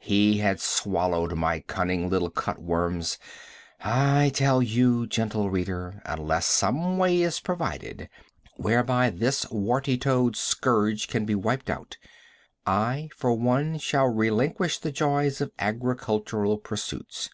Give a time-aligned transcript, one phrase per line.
[0.00, 3.18] He had swallowed my cunning little cut worms.
[3.80, 8.08] I tell you, gentle reader, unless some way is provided,
[8.56, 11.98] whereby this warty toad scourge can be wiped out,
[12.66, 17.30] I for one shall relinquish the joys of agricultural pursuits.